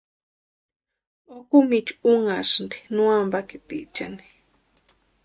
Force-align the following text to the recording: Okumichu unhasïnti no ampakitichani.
Okumichu 1.37 1.93
unhasïnti 2.11 2.77
no 2.93 3.01
ampakitichani. 3.19 4.25